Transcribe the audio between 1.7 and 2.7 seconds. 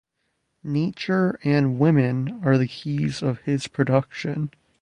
women are the